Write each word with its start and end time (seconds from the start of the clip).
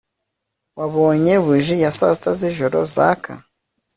Wabonye 0.77 1.35
buji 1.45 1.75
ya 1.83 1.91
saa 1.97 2.15
sita 2.15 2.31
zijoro 2.39 2.79
zaka 2.93 3.33